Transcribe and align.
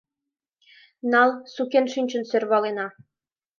—Нал, 1.11 1.29
сукен 1.53 1.85
шинчын 1.93 2.23
сӧрвалена! 2.29 2.87